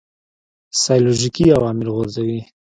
[0.81, 2.41] سایکولوژیکي عوامل غورځوي.